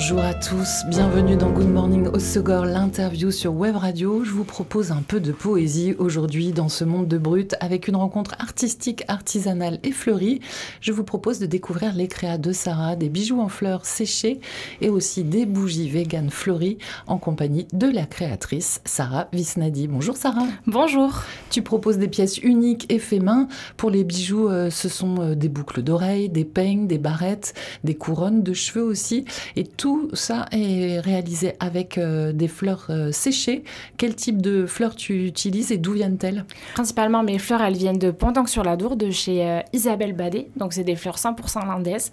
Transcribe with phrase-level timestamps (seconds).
[0.00, 4.22] Bonjour à tous, bienvenue dans Good Morning Osegor, l'interview sur Web Radio.
[4.22, 7.96] Je vous propose un peu de poésie aujourd'hui dans ce monde de brut avec une
[7.96, 10.40] rencontre artistique, artisanale et fleurie.
[10.80, 14.38] Je vous propose de découvrir les créas de Sarah, des bijoux en fleurs séchés
[14.80, 16.78] et aussi des bougies vegan fleuries
[17.08, 19.88] en compagnie de la créatrice Sarah Visnadi.
[19.88, 20.46] Bonjour Sarah.
[20.68, 21.24] Bonjour.
[21.50, 23.48] Tu proposes des pièces uniques et fait main.
[23.76, 27.96] Pour les bijoux, euh, ce sont euh, des boucles d'oreilles, des peignes, des barrettes, des
[27.96, 29.24] couronnes de cheveux aussi
[29.56, 33.64] et tout tout ça est réalisé avec euh, des fleurs euh, séchées.
[33.96, 36.44] Quel type de fleurs tu utilises et d'où viennent-elles?
[36.74, 40.50] Principalement, mes fleurs, elles viennent de Pendanque-sur-la-Dour, de chez euh, Isabelle Badet.
[40.56, 42.12] Donc, c'est des fleurs 100% landaises.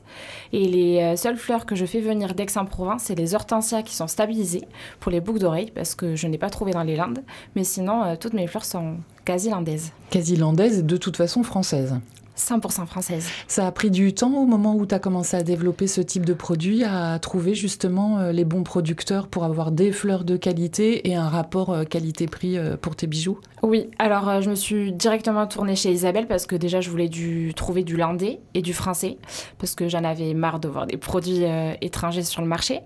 [0.54, 4.64] Et les seules fleurs que je fais venir d'Aix-en-Provence, c'est les hortensias qui sont stabilisées
[5.02, 7.24] pour les boucles d'oreilles, parce que je n'ai pas trouvé dans les Landes.
[7.58, 9.92] Mais sinon, toutes mes fleurs sont quasi landaises.
[10.10, 12.00] Quasi landaises et de toute façon françaises
[12.38, 13.28] 100% française.
[13.48, 16.26] Ça a pris du temps au moment où tu as commencé à développer ce type
[16.26, 21.10] de produit, à trouver justement euh, les bons producteurs pour avoir des fleurs de qualité
[21.10, 23.40] et un rapport euh, qualité-prix euh, pour tes bijoux?
[23.64, 27.54] Oui, alors je me suis directement tournée chez Isabelle parce que déjà je voulais du,
[27.56, 29.18] trouver du landais et du français
[29.58, 31.44] parce que j'en avais marre de voir des produits
[31.82, 32.82] étrangers sur le marché.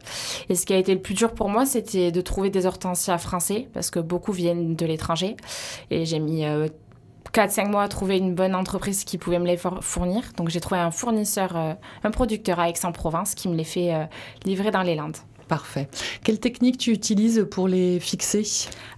[0.47, 3.17] Et ce qui a été le plus dur pour moi, c'était de trouver des hortensias
[3.17, 5.35] français parce que beaucoup viennent de l'étranger.
[5.91, 6.45] Et j'ai mis
[7.33, 10.23] 4-5 mois à trouver une bonne entreprise qui pouvait me les fournir.
[10.37, 14.05] Donc j'ai trouvé un fournisseur, euh, un producteur à Aix-en-Provence qui me les fait euh,
[14.45, 15.17] livrer dans les Landes.
[15.47, 15.87] Parfait.
[16.23, 18.43] Quelle technique tu utilises pour les fixer?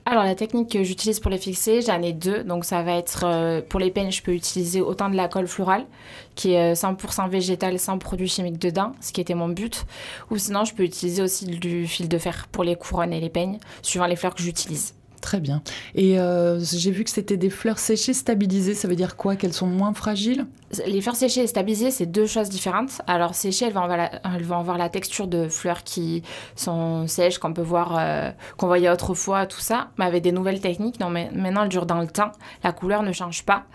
[0.06, 2.44] Alors la technique que j'utilise pour les fixer, j'en ai deux.
[2.44, 5.48] Donc ça va être euh, pour les peignes, je peux utiliser autant de la colle
[5.48, 5.86] florale
[6.36, 9.86] qui est 100% végétale sans produits chimiques dedans, ce qui était mon but.
[10.30, 13.30] Ou sinon je peux utiliser aussi du fil de fer pour les couronnes et les
[13.30, 14.94] peignes, suivant les fleurs que j'utilise.
[15.22, 15.62] Très bien.
[15.94, 18.74] Et euh, j'ai vu que c'était des fleurs séchées stabilisées.
[18.74, 19.36] Ça veut dire quoi?
[19.36, 20.48] Qu'elles sont moins fragiles?
[20.88, 23.02] Les fleurs séchées et stabilisées, c'est deux choses différentes.
[23.06, 26.24] Alors séchées, elles vont avoir la, elles vont avoir la texture de fleurs qui
[26.56, 29.90] sont sèches, qu'on peut voir, euh, qu'on voyait autrefois, tout ça.
[30.00, 32.32] Mais avec des nouvelles techniques, non, mais maintenant elles durent dans le temps.
[32.64, 33.66] La couleur ne change pas.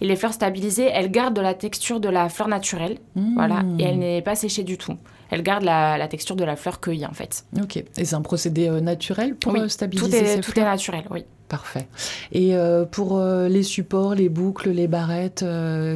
[0.00, 2.98] Et les fleurs stabilisées, elles gardent de la texture de la fleur naturelle.
[3.14, 3.34] Mmh.
[3.34, 3.62] Voilà.
[3.78, 4.96] Et elle n'est pas séchée du tout
[5.30, 7.44] elle garde la, texture de la fleur cueillie en fait.
[7.60, 7.76] Ok.
[7.76, 11.04] Et c'est un procédé euh, naturel pour oui, stabiliser tout est, ces tout est naturel,
[11.10, 11.24] oui.
[11.48, 11.86] Parfait.
[12.32, 15.44] Et euh, pour euh, les supports, les boucles, les barrettes,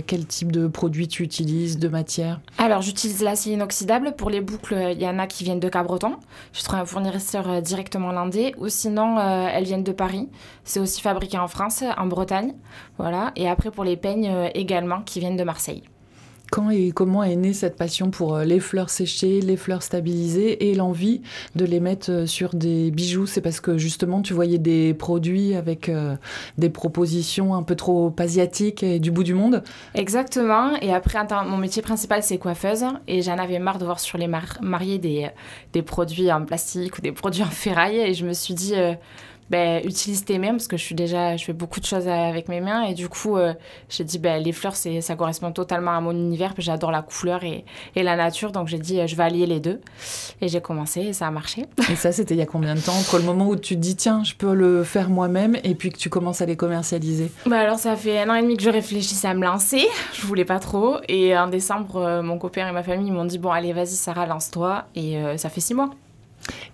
[0.06, 2.40] quel type de produit tu utilises, de matière?
[2.56, 4.14] Alors, j'utilise l'acier inoxydable.
[4.16, 6.18] Pour les boucles, il y en a qui viennent de Cabreton.
[6.52, 8.54] Je trouve un fournisseur directement landais.
[8.58, 10.28] Ou sinon, elles viennent de Paris.
[10.62, 12.54] C'est aussi fabriqué en France, en Bretagne.
[12.96, 13.32] Voilà.
[13.34, 15.82] Et après, pour les peignes également, qui viennent de Marseille.
[16.50, 20.68] Quand et comment est née cette passion pour euh, les fleurs séchées, les fleurs stabilisées
[20.68, 21.22] et l'envie
[21.54, 23.26] de les mettre euh, sur des bijoux?
[23.26, 26.16] C'est parce que justement tu voyais des produits avec euh,
[26.58, 29.62] des propositions un peu trop asiatiques et du bout du monde?
[29.94, 30.74] Exactement.
[30.82, 34.28] Et après, mon métier principal c'est coiffeuse et j'en avais marre de voir sur les
[34.60, 35.28] mariés des,
[35.72, 38.74] des produits en plastique ou des produits en ferraille et je me suis dit
[39.50, 42.48] ben, utilise tes mains parce que je suis déjà, je fais beaucoup de choses avec
[42.48, 43.52] mes mains et du coup, euh,
[43.88, 47.42] j'ai dit, ben, les fleurs, c'est, ça correspond totalement à mon univers, j'adore la couleur
[47.42, 47.64] et,
[47.96, 49.80] et, la nature, donc j'ai dit, euh, je vais allier les deux.
[50.40, 51.66] Et j'ai commencé et ça a marché.
[51.90, 52.94] Et ça, c'était il y a combien de temps?
[52.94, 55.90] Entre le moment où tu te dis, tiens, je peux le faire moi-même et puis
[55.90, 57.32] que tu commences à les commercialiser?
[57.46, 60.26] Ben, Alors, ça fait un an et demi que je réfléchissais à me lancer, je
[60.26, 60.98] voulais pas trop.
[61.08, 64.26] Et en décembre, euh, mon copain et ma famille m'ont dit, bon, allez, vas-y, Sarah,
[64.26, 64.84] lance-toi.
[64.94, 65.90] Et ça fait six mois.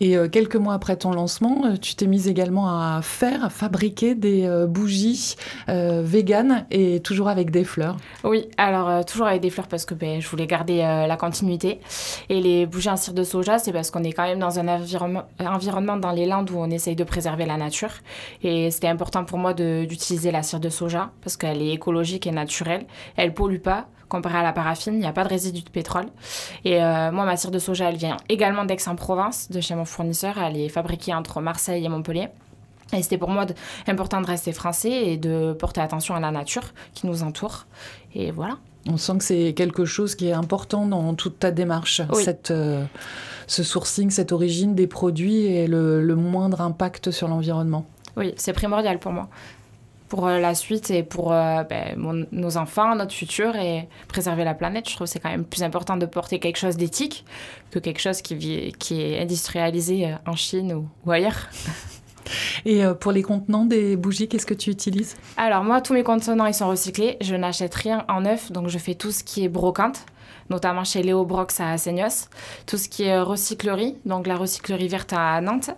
[0.01, 3.51] Et euh, quelques mois après ton lancement, euh, tu t'es mise également à faire, à
[3.51, 5.37] fabriquer des euh, bougies
[5.69, 7.97] véganes et toujours avec des fleurs.
[8.25, 11.81] Oui, alors toujours avec des fleurs parce que ben, je voulais garder la continuité.
[12.29, 14.69] Et les bougies en cire de soja, c'est parce qu'on est quand même dans un
[14.69, 17.91] environnement, environnement dans les Landes où on essaye de préserver la nature.
[18.43, 22.33] Et c'était important pour moi d'utiliser la cire de soja parce qu'elle est écologique et
[22.33, 22.87] naturelle.
[23.17, 26.07] Elle pollue pas comparé à la paraffine, il n'y a pas de résidus de pétrole.
[26.65, 30.39] Et euh, moi, ma cire de soja, elle vient également d'Aix-en-Provence, de chez mon fournisseur.
[30.39, 32.29] Elle est fabriquée entre Marseille et Montpellier.
[32.93, 33.47] Et c'était pour moi
[33.89, 36.63] important de rester français et de porter attention à la nature
[36.95, 37.67] qui nous entoure.
[38.15, 38.59] Et voilà.
[38.89, 42.85] On sent que c'est quelque chose qui est important dans toute ta démarche, cette, euh,
[43.49, 47.85] ce sourcing, cette origine des produits et le, le moindre impact sur l'environnement.
[48.17, 49.29] Oui, c'est primordial pour moi
[50.09, 54.55] pour euh, la suite et pour euh, ben, nos enfants, notre futur et préserver la
[54.55, 54.89] planète.
[54.89, 57.25] Je trouve que c'est quand même plus important de porter quelque chose d'éthique
[57.71, 61.49] que quelque chose qui, qui est industrialisé euh, en Chine ou, ailleurs.
[62.65, 65.15] Et pour les contenants des bougies, qu'est-ce que tu utilises?
[65.37, 67.17] Alors moi, tous mes contenants, ils sont recyclés.
[67.21, 70.01] Je n'achète rien en neuf, donc je fais tout ce qui est brocante.
[70.51, 72.29] notamment chez Léo Brox à Seignos.
[72.67, 75.71] Tout ce qui est recyclerie, donc la recyclerie verte à Nantes.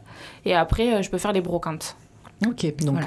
[0.47, 1.97] Et après, je peux faire les brocantes.
[2.47, 3.01] Ok, donc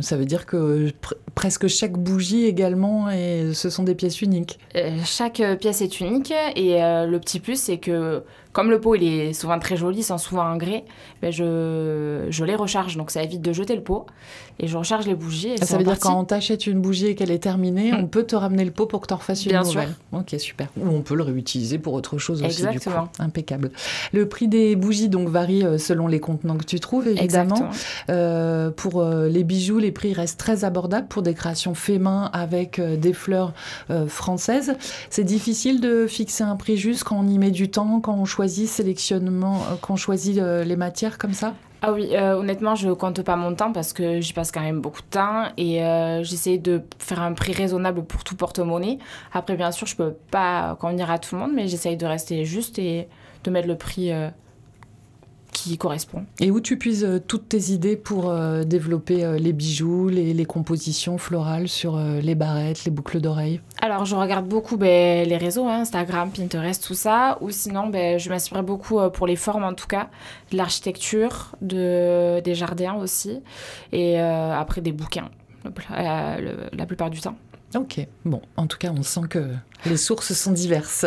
[0.00, 0.90] ça veut dire que
[1.34, 4.58] presque chaque bougie également, et ce sont des pièces uniques.
[5.04, 8.22] chaque pièce est unique et le petit plus, c'est que
[8.58, 10.84] comme le pot il est souvent très joli, sans souvent un grès,
[11.22, 12.96] ben je, je les recharge.
[12.96, 14.06] Donc ça évite de jeter le pot.
[14.58, 15.50] Et je recharge les bougies.
[15.50, 18.00] Et ça veut dire quand on t'achète une bougie et qu'elle est terminée, mm.
[18.00, 19.94] on peut te ramener le pot pour que tu en fasses une Bien nouvelle.
[20.10, 20.18] Sûr.
[20.18, 20.66] Ok, super.
[20.76, 22.64] Ou on peut le réutiliser pour autre chose aussi.
[22.64, 23.02] Exactement.
[23.02, 23.22] Du coup.
[23.22, 23.70] Impeccable.
[24.12, 27.70] Le prix des bougies donc varie euh, selon les contenants que tu trouves, évidemment.
[28.10, 32.28] Euh, pour euh, les bijoux, les prix restent très abordables pour des créations fait main
[32.32, 33.52] avec des fleurs
[34.08, 34.74] françaises.
[35.10, 38.24] C'est difficile de fixer un prix juste quand on y met du temps, quand on
[38.24, 41.54] choisit sélectionnement, euh, qu'on choisit euh, les matières comme ça?
[41.80, 44.80] Ah oui, euh, honnêtement, je compte pas mon temps parce que j'y passe quand même
[44.80, 45.78] beaucoup de temps et
[46.24, 48.98] j'essaie de faire un prix raisonnable pour tout porte-monnaie.
[49.32, 52.44] Après, bien sûr, je peux pas convenir à tout le monde, mais j'essaye de rester
[52.44, 53.06] juste et
[53.44, 54.10] de mettre le prix
[55.68, 56.24] qui correspond.
[56.40, 60.44] Et où tu puises euh, toutes tes idées pour euh, développer euh, les bijoux, les,
[60.44, 65.66] compositions florales sur les barrettes, les boucles d'oreilles Alors, je regarde beaucoup ben, les réseaux,
[65.66, 67.36] hein, Instagram, Pinterest, tout ça.
[67.42, 70.08] Ou sinon, ben, je m'inspire beaucoup pour les formes, en tout cas,
[70.50, 73.40] de l'architecture, de, des jardins aussi.
[73.92, 75.28] Et après, des bouquins,
[75.76, 77.36] la plupart du temps.
[77.74, 79.44] Ok, bon, en tout cas, on sent que
[79.84, 81.04] les sources sont diverses.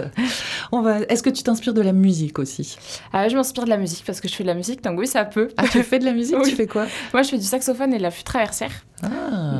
[0.71, 0.99] On va...
[1.01, 2.77] Est-ce que tu t'inspires de la musique aussi?
[3.11, 5.07] Ah, Je m'inspire de la musique parce que je fais de la musique, donc oui,
[5.07, 5.49] ça peut.
[5.57, 6.39] Ah, tu fais de la musique?
[6.43, 6.85] Tu fais quoi?
[7.13, 8.71] Moi, je fais du saxophone et de la flûte traversière.
[9.01, 9.07] Ah.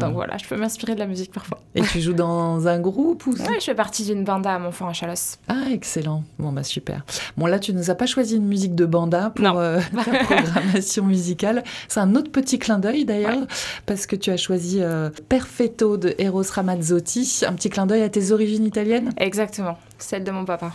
[0.07, 1.59] Donc voilà, je peux m'inspirer de la musique parfois.
[1.75, 4.89] Et tu joues dans un groupe ou Oui, je fais partie d'une banda à Montfort
[4.89, 5.38] à Chalosse.
[5.48, 6.24] Ah, excellent.
[6.39, 7.03] Bon, bah super.
[7.38, 11.06] Bon, là, tu nous as pas choisi une musique de banda pour euh, ta programmation
[11.06, 11.63] musicale.
[11.88, 13.45] C'est un autre petit clin d'œil d'ailleurs,
[13.86, 18.09] parce que tu as choisi euh, Perfetto de Eros Ramazzotti, un petit clin d'œil à
[18.09, 19.12] tes origines italiennes?
[19.18, 20.71] Exactement, celle de mon papa.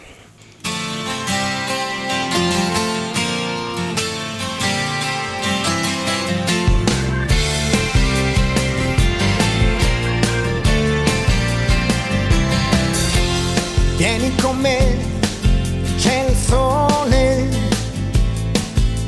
[13.96, 14.94] Vieni con me,
[15.96, 17.48] c'è il sole,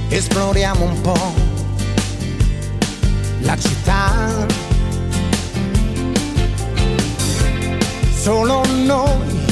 [0.08, 1.35] esploriamo un po'
[3.40, 4.46] la città.
[8.19, 9.46] Solo noi,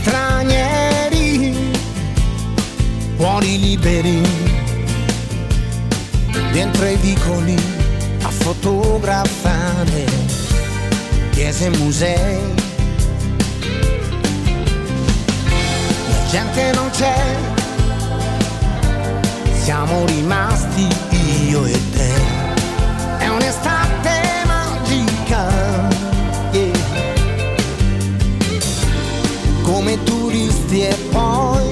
[0.00, 1.70] stranieri,
[3.18, 4.22] cuori liberi,
[6.52, 7.56] dentro i vicoli
[8.22, 10.06] a fotografare
[11.32, 12.63] chiese e musei
[16.34, 17.36] gente non c'è,
[19.62, 20.88] siamo rimasti
[21.46, 22.12] io e te.
[23.18, 25.46] È un'estate magica,
[26.50, 26.72] yeah.
[29.62, 31.70] come turisti e poi,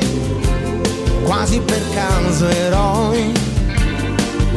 [1.24, 3.32] quasi per caso eroi,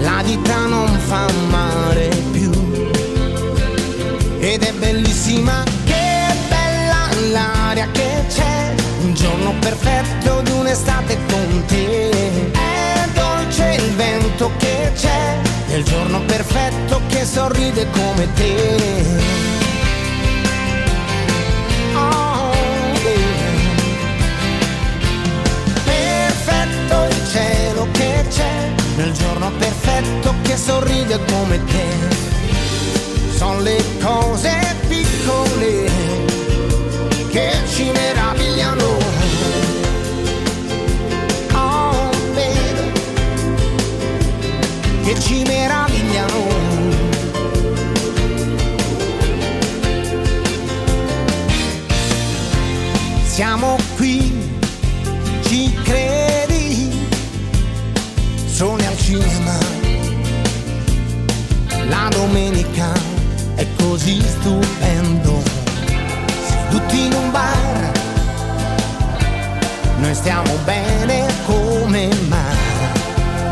[0.02, 2.52] la vita non fa male più.
[4.38, 5.64] Ed è bellissima,
[9.66, 12.52] perfetto di un'estate con te.
[12.52, 15.38] È dolce il vento che c'è,
[15.70, 19.04] nel giorno perfetto che sorride come te.
[21.96, 22.52] Oh,
[25.84, 31.88] perfetto il cielo che c'è, nel giorno perfetto che sorride come te.
[33.36, 34.75] Sono le cose
[45.20, 46.44] ci meravigliano.
[53.24, 54.58] Siamo qui,
[55.46, 57.08] ci credi,
[58.48, 59.58] sono al cinema.
[61.88, 62.92] La domenica
[63.56, 65.42] è così stupendo,
[66.48, 67.92] seduti in un bar,
[69.98, 72.56] noi stiamo bene come mai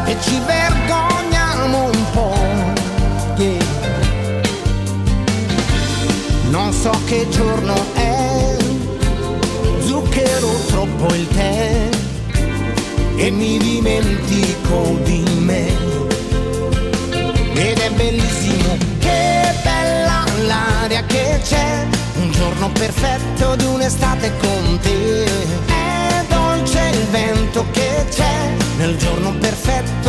[0.05, 0.62] e ci vergogniamo
[7.05, 8.57] che giorno è,
[9.81, 11.89] zucchero troppo il tè
[13.15, 15.67] e mi dimentico di me.
[17.53, 21.86] Ed è bellissimo, che bella l'aria che c'è,
[22.22, 25.24] un giorno perfetto di un'estate con te.
[25.65, 30.02] È dolce il vento che c'è, nel giorno perfetto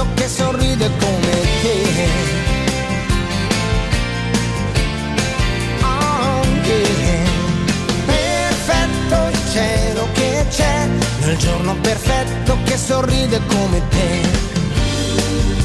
[11.35, 14.21] il giorno perfetto che sorride come te.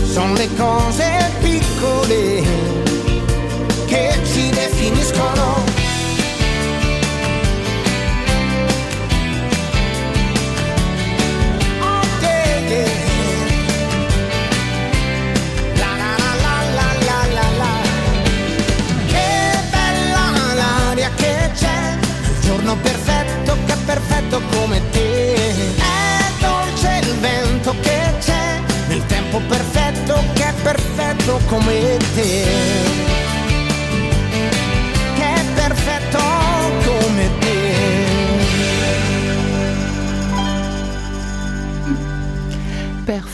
[0.03, 2.43] Sono le cose piccole
[3.85, 5.78] che ci definiscono.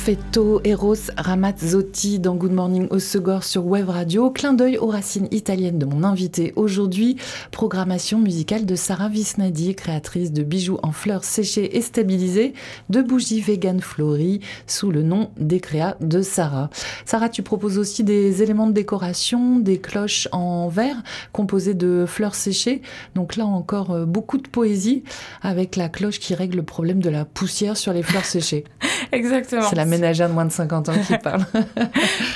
[0.05, 4.29] Perfetto Eros Ramazzotti dans Good Morning au Segor sur Web Radio.
[4.29, 7.17] Clin d'œil aux racines italiennes de mon invité aujourd'hui.
[7.49, 12.53] Programmation musicale de Sarah Visnadi, créatrice de bijoux en fleurs séchées et stabilisées,
[12.91, 16.69] de bougies vegan fleuries sous le nom des créas de Sarah.
[17.05, 22.35] Sarah, tu proposes aussi des éléments de décoration, des cloches en verre composées de fleurs
[22.35, 22.83] séchées.
[23.15, 25.03] Donc là encore, euh, beaucoup de poésie
[25.41, 28.65] avec la cloche qui règle le problème de la poussière sur les fleurs séchées.
[29.11, 29.67] Exactement.
[29.67, 31.45] C'est la ménagère de moins de 50 ans qui parle.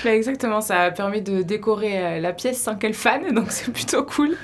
[0.04, 3.72] Bah, exactement, ça a permis de décorer euh, la pièce sans qu'elle fane, donc c'est
[3.72, 4.38] plutôt cool.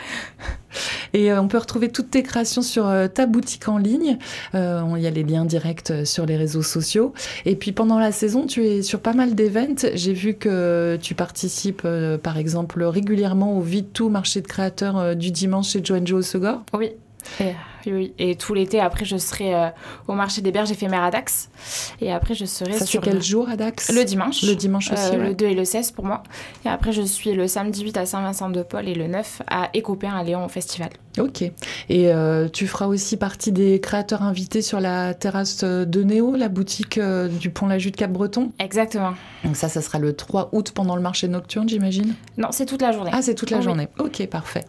[1.14, 4.18] Et euh, on peut retrouver toutes tes créations sur euh, ta boutique en ligne.
[4.54, 7.14] Euh, Il y a les liens directs sur les réseaux sociaux.
[7.46, 9.56] Et puis pendant la saison, tu es sur pas mal d'événements.
[9.94, 15.14] J'ai vu que tu participes, euh, par exemple, régulièrement au Vitou marché de créateurs euh,
[15.16, 16.62] du dimanche chez Joanne Joe Segor.
[16.74, 16.92] Oui.
[17.40, 17.54] Et,
[17.86, 18.14] oui, oui.
[18.20, 19.68] Et tout l'été, après, je serai euh,
[20.08, 21.50] au marché des berges éphémères à Dax.
[22.02, 24.42] Et après, je serai Ça, sur quel jour à Dax le dimanche.
[24.44, 25.28] Le dimanche aussi, Euh, ouais.
[25.30, 26.24] Le 2 et le 16 pour moi.
[26.66, 30.24] Et après, je suis le samedi 8 à Saint-Vincent-de-Paul et le 9 à Écopin à
[30.24, 30.90] Léon au festival.
[31.20, 31.42] Ok.
[31.42, 31.54] Et
[31.92, 36.98] euh, tu feras aussi partie des créateurs invités sur la terrasse de Néo, la boutique
[36.98, 38.52] euh, du pont La Jute de Cap-Breton?
[38.60, 39.14] Exactement.
[39.44, 42.16] Donc ça, ça sera le 3 août pendant le marché nocturne, j'imagine?
[42.38, 43.12] Non, c'est toute la journée.
[43.14, 43.88] Ah, c'est toute la journée.
[44.00, 44.66] Ok, parfait.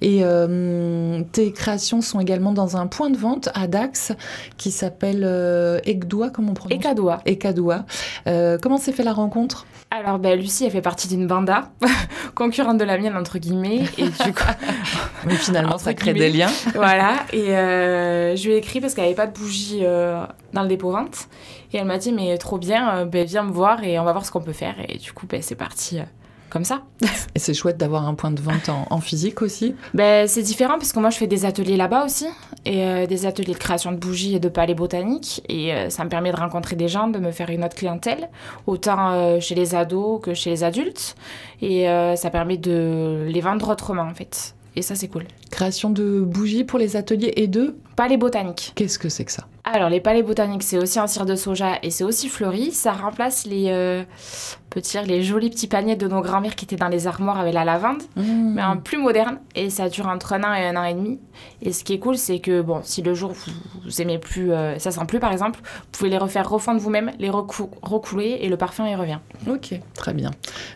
[0.00, 4.12] Et euh, tes créations sont également dans un point de vente à Dax
[4.56, 5.24] qui s'appelle
[5.84, 6.78] Egdoua, comment on prononce?
[7.26, 7.84] Ekadoua.
[8.26, 9.66] Euh, comment s'est fait la rencontre?
[9.90, 11.70] Alors, ben, Lucie, elle fait partie d'une banda,
[12.34, 13.84] concurrente de la mienne, entre guillemets.
[13.98, 14.42] Et du coup,
[15.26, 16.50] Mais finalement, ça crée des liens.
[16.74, 17.24] voilà.
[17.32, 20.68] Et euh, je lui ai écrit parce qu'elle n'avait pas de bougie euh, dans le
[20.68, 21.28] dépôt vente.
[21.72, 24.12] Et elle m'a dit, mais trop bien, euh, ben, viens me voir et on va
[24.12, 24.74] voir ce qu'on peut faire.
[24.88, 26.00] Et du coup, ben, c'est parti
[26.50, 26.82] comme ça.
[27.34, 29.74] Et c'est chouette d'avoir un point de vente en, en physique aussi.
[29.94, 32.26] Ben, c'est différent parce que moi je fais des ateliers là-bas aussi
[32.64, 36.04] et euh, des ateliers de création de bougies et de palais botaniques et euh, ça
[36.04, 38.28] me permet de rencontrer des gens, de me faire une autre clientèle,
[38.66, 41.16] autant euh, chez les ados que chez les adultes
[41.60, 44.54] et ça permet de les vendre autrement en fait.
[44.76, 45.24] Et ça c'est cool.
[45.50, 47.76] Création de bougies pour les ateliers et de...
[47.96, 48.72] Palais botaniques.
[48.74, 49.48] Qu'est-ce que c'est que ça?
[49.64, 52.72] Alors les palais botaniques c'est aussi en cire de soja et c'est aussi fleuri.
[52.72, 54.04] Ça remplace les, euh,
[54.76, 57.54] peut dire, les jolis petits paniers de nos grands-mères qui étaient dans les armoires avec
[57.54, 58.02] la lavande.
[58.16, 58.54] Mmh.
[58.54, 61.18] mais en plus moderne et ça dure entre un an et un an et demi.
[61.62, 63.52] Et ce qui est cool, c'est que bon, si le jour vous,
[63.84, 67.10] vous aimez plus, euh, ça sent plus par exemple, vous pouvez les refaire refondre vous-même,
[67.18, 69.18] les recou- recouler et le parfum y revient.
[69.48, 70.30] Ok, très bien.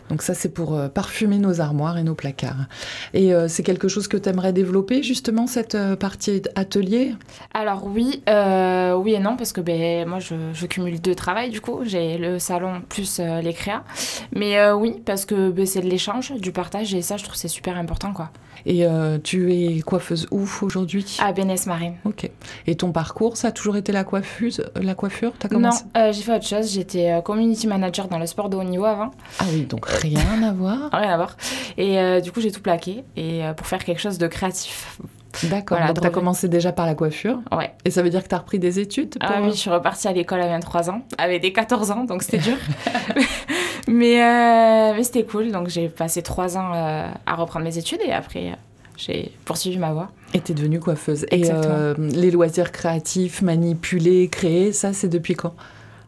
[0.09, 2.65] Donc ça, c'est pour euh, parfumer nos armoires et nos placards.
[3.13, 7.13] Et euh, c'est quelque chose que tu aimerais développer, justement, cette euh, partie atelier?
[7.53, 11.61] Alors oui, oui et non parce que ben moi je, je cumule deux travails du
[11.61, 13.83] coup, j'ai le salon plus les créas.
[14.33, 17.35] Mais euh, oui parce que ben, c'est de l'échange, du partage et ça je trouve
[17.35, 18.29] c'est super important quoi.
[18.65, 21.17] Et euh, tu es coiffeuse où aujourd'hui?
[21.19, 21.95] À Bénès Marine.
[22.05, 22.29] Ok.
[22.67, 25.33] Et ton parcours, ça a toujours été la coiffuse, la coiffure?
[25.43, 25.83] Non, commencé?
[25.97, 26.71] euh, j'ai fait autre chose.
[26.71, 29.09] J'étais community manager dans le sport de haut niveau avant.
[29.39, 30.77] Ah oui, donc rien à voir.
[30.93, 31.37] Rien à voir.
[31.77, 34.99] Et du coup, j'ai tout plaqué et pour faire quelque chose de créatif.
[35.43, 35.77] D'accord.
[35.77, 36.19] Voilà, donc t'as revenir.
[36.19, 37.39] commencé déjà par la coiffure.
[37.51, 37.73] Ouais.
[37.85, 39.29] Et ça veut dire que t'as repris des études pour...
[39.31, 42.23] Ah oui, je suis repartie à l'école à 23 ans, avec des 14 ans, donc
[42.23, 42.57] c'était dur.
[43.91, 48.01] mais euh, mais c'était cool, donc j'ai passé 3 ans euh, à reprendre mes études
[48.05, 48.53] et après
[48.97, 50.11] j'ai poursuivi ma voie.
[50.33, 51.25] Et t'es devenue coiffeuse.
[51.31, 51.73] Exactement.
[51.73, 55.53] Et euh, les loisirs créatifs, manipuler, créer, ça, c'est depuis quand?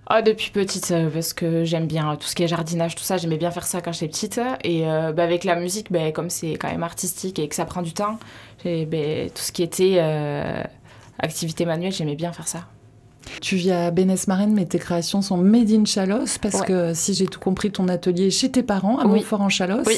[0.07, 3.37] Ah, depuis petite, parce que j'aime bien tout ce qui est jardinage, tout ça, j'aimais
[3.37, 4.39] bien faire ça quand j'étais petite.
[4.63, 7.65] Et euh, bah, avec la musique, bah, comme c'est quand même artistique et que ça
[7.65, 8.19] prend du temps,
[8.65, 8.97] bah,
[9.33, 10.61] tout ce qui était euh,
[11.19, 12.65] activité manuelle, j'aimais bien faire ça.
[13.41, 16.65] Tu vis à Bénès Marraine, mais tes créations sont made in Chalosse, parce Ouais.
[16.65, 19.19] que si j'ai tout compris, ton atelier est chez tes parents, à Oui.
[19.19, 19.87] Montfort-en-Chalosse.
[19.87, 19.97] Oui.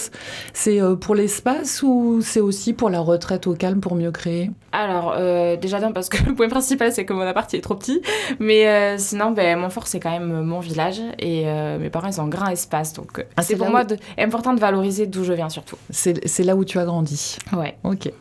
[0.53, 4.51] C'est euh, pour l'espace ou c'est aussi pour la retraite au calme pour mieux créer?
[4.71, 7.61] Alors, euh, déjà d'un, parce que le point principal, c'est que mon appart il est
[7.61, 8.01] trop petit.
[8.39, 11.01] Mais euh, sinon, ben, Montfort, c'est quand même mon village.
[11.19, 12.93] Et euh, mes parents, ils ont un grand espace.
[12.93, 15.77] Donc, Ah, c'est pour moi où- de- important de valoriser d'où je viens, surtout.
[15.89, 17.37] C'est là où tu as grandi?
[17.55, 17.77] Ouais.
[17.83, 18.11] Ok.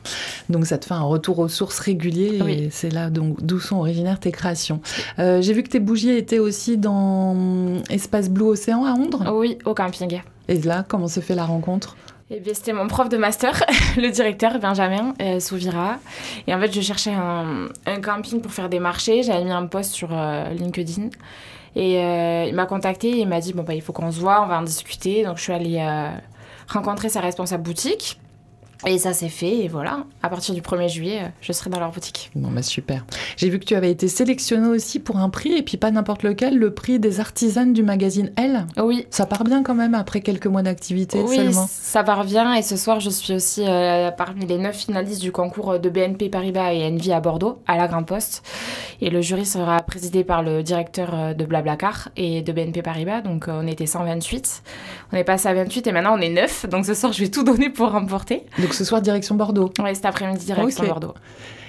[0.49, 3.77] Donc ça te fait un retour aux sources régulier et c'est là donc d'où sont
[3.77, 4.81] originaires tes créations.
[5.19, 9.33] Euh, j'ai vu que tes bougies étaient aussi dans Espace Blue Océan à Ondre.
[9.35, 10.21] Oui, au camping.
[10.49, 11.97] Et là, comment se fait la rencontre?
[12.31, 13.63] Eh bien, c'était mon prof de master,
[13.97, 15.99] le directeur Benjamin euh, Souvira.
[16.47, 17.69] Et en fait, je cherchais un,
[18.03, 19.23] camping pour faire des marchés.
[19.23, 21.11] J'avais mis un post sur euh, LinkedIn.
[21.77, 24.21] Et euh, il m'a contacté et il m'a dit Bon, bah, il faut qu'on se
[24.21, 25.23] voit, on va en discuter.
[25.25, 25.87] Donc, je suis allée
[26.67, 28.19] rencontrer sa responsable boutique.
[28.87, 30.05] Et ça s'est fait, et voilà.
[30.23, 32.31] À partir du 1er juillet, euh, je serai dans leur boutique.
[32.35, 33.07] Bon, bah super.
[33.39, 36.23] J'ai vu que tu avais été sélectionnée aussi pour un prix, et puis pas n'importe
[36.23, 38.67] lequel, le prix des artisanes du magazine Elle.
[38.77, 39.07] Oui.
[39.09, 41.67] Ça part bien quand même après quelques mois d'activité oui, seulement.
[41.67, 45.33] ça part bien, et ce soir, je suis aussi euh, parmi les neuf finalistes du
[45.33, 48.43] concours de BNP Paribas et Envie à Bordeaux, à la Grand Poste.
[49.01, 53.23] Et le jury sera présidé par le directeur euh, de Blablacar et de BNP Paribas,
[53.23, 54.63] donc on était 128.
[55.13, 57.31] On est passé à 28, et maintenant on est 9, donc ce soir, je vais
[57.31, 58.45] tout donner pour remporter.
[58.59, 59.73] Donc ce soir, direction Bordeaux.
[59.79, 60.85] Oui, cet après-midi, direction.
[60.85, 61.15] Bordeaux.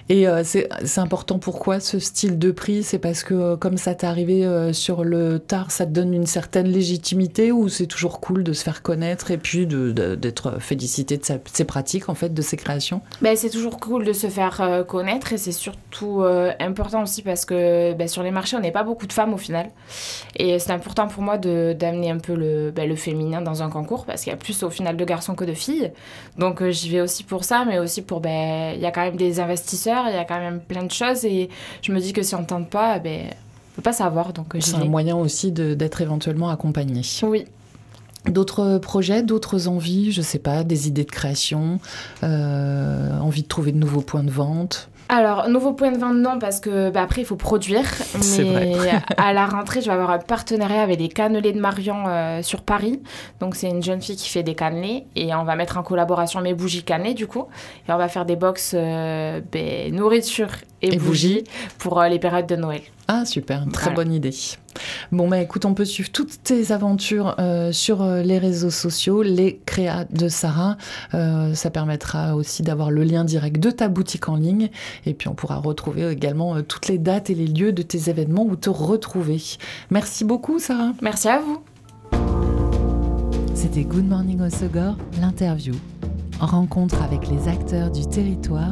[0.07, 0.69] Et euh, c'est
[0.99, 2.83] important pourquoi ce style de prix?
[2.83, 6.13] C'est parce que euh, comme ça t'est arrivé euh, sur le tard, ça te donne
[6.13, 11.17] une certaine légitimité ou c'est toujours cool de se faire connaître et puis d'être félicité
[11.17, 13.01] de, ses pratiques en fait, de ses créations?
[13.21, 16.23] Ben, c'est toujours cool de se faire connaître et c'est surtout
[16.59, 19.37] important aussi parce que ben, sur les marchés, on n'est pas beaucoup de femmes au
[19.37, 19.71] final.
[20.35, 24.05] Et c'est important pour moi d'amener un peu le, ben, le féminin dans un concours
[24.05, 25.91] parce qu'il y a plus au final de garçons que de filles.
[26.37, 29.17] Donc j'y vais aussi pour ça, mais aussi pour, ben, il y a quand même
[29.17, 31.49] des investisseurs, il y a quand même plein de choses et
[31.81, 34.33] je me dis que si on ne tente pas, ben, on peut pas savoir.
[34.33, 37.01] Donc euh, C'est un moyen aussi d'être éventuellement accompagné.
[37.23, 37.45] Oui.
[38.25, 41.79] D'autres projets, d'autres envies, je sais pas, des idées de création,
[42.23, 44.89] euh, envie de trouver de nouveaux points de vente?
[45.07, 47.85] Alors, nouveau point de vente, non, parce que bah, après, il faut produire.
[48.37, 49.01] Mais vrai.
[49.17, 52.61] à la rentrée, je vais avoir un partenariat avec les cannelés de Marion euh, sur
[52.61, 53.01] Paris.
[53.39, 55.05] Donc, c'est une jeune fille qui fait des cannelés.
[55.15, 57.45] Et on va mettre en collaboration mes bougies cannelées, du coup.
[57.87, 60.49] Et on va faire des box euh, ben, nourriture
[60.85, 61.43] et, Et bougies, bougies.
[61.79, 62.81] pour euh, les périodes de Noël.
[63.07, 63.95] Ah super, très Voilà.
[64.03, 64.33] bonne idée.
[65.11, 69.21] Bon bah écoute, on peut suivre toutes tes aventures euh, sur euh, les réseaux sociaux,
[69.21, 70.77] les créas de Sarah.
[71.13, 74.69] Euh, ça permettra aussi d'avoir le lien direct de ta boutique en ligne.
[75.05, 78.09] Et puis on pourra retrouver également euh, toutes les dates et les lieux de tes
[78.09, 79.41] événements où te retrouver.
[79.91, 80.93] Merci beaucoup Sarah.
[81.01, 81.61] Merci à vous.
[83.53, 85.75] C'était Good Morning au Segor, l'interview.
[86.39, 88.71] Rencontre avec les acteurs du territoire,